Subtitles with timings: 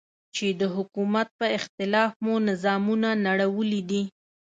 [0.35, 4.03] چې د حکومت په اختلاف مو نظامونه نړولي دي.